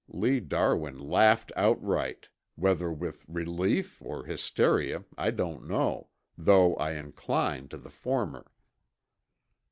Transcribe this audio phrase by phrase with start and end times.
[0.09, 7.67] Lee Darwin laughed outright, whether with relief or hysteria I don't know, though I incline
[7.67, 8.51] to the former.